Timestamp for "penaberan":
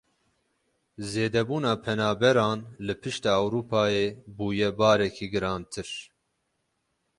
1.85-2.59